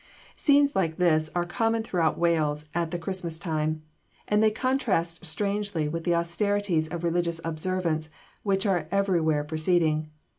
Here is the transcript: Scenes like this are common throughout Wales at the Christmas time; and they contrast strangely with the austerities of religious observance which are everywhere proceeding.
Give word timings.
Scenes 0.35 0.75
like 0.75 0.97
this 0.97 1.29
are 1.35 1.45
common 1.45 1.83
throughout 1.83 2.17
Wales 2.17 2.67
at 2.73 2.89
the 2.89 2.97
Christmas 2.97 3.37
time; 3.37 3.83
and 4.27 4.41
they 4.41 4.49
contrast 4.49 5.23
strangely 5.23 5.87
with 5.87 6.05
the 6.05 6.15
austerities 6.15 6.87
of 6.87 7.03
religious 7.03 7.39
observance 7.45 8.09
which 8.41 8.65
are 8.65 8.87
everywhere 8.91 9.43
proceeding. 9.43 10.09